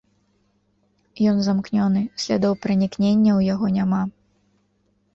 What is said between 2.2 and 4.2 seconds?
слядоў пранікнення ў яго няма.